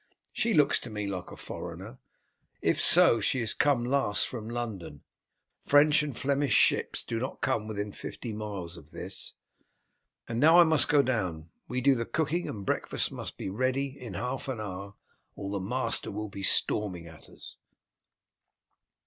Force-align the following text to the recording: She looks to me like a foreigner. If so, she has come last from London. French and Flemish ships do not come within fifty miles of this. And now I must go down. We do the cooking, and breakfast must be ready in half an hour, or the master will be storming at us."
She 0.33 0.55
looks 0.55 0.79
to 0.79 0.89
me 0.89 1.05
like 1.05 1.29
a 1.29 1.37
foreigner. 1.37 1.99
If 2.59 2.81
so, 2.81 3.19
she 3.19 3.39
has 3.41 3.53
come 3.53 3.85
last 3.85 4.27
from 4.27 4.49
London. 4.49 5.03
French 5.63 6.01
and 6.01 6.17
Flemish 6.17 6.53
ships 6.55 7.03
do 7.03 7.19
not 7.19 7.41
come 7.41 7.67
within 7.67 7.91
fifty 7.91 8.33
miles 8.33 8.77
of 8.77 8.89
this. 8.89 9.35
And 10.27 10.39
now 10.39 10.59
I 10.59 10.63
must 10.63 10.89
go 10.89 11.03
down. 11.03 11.51
We 11.67 11.81
do 11.81 11.93
the 11.93 12.07
cooking, 12.07 12.49
and 12.49 12.65
breakfast 12.65 13.11
must 13.11 13.37
be 13.37 13.51
ready 13.51 13.89
in 13.89 14.15
half 14.15 14.47
an 14.47 14.59
hour, 14.59 14.95
or 15.35 15.51
the 15.51 15.59
master 15.59 16.09
will 16.09 16.29
be 16.29 16.41
storming 16.41 17.05
at 17.05 17.29
us." 17.29 17.57